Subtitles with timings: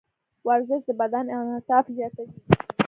[0.47, 2.31] ورزش د بدن انعطاف زیاتوي.